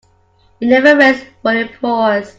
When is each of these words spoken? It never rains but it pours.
It 0.59 0.65
never 0.65 0.97
rains 0.97 1.23
but 1.43 1.57
it 1.57 1.79
pours. 1.79 2.29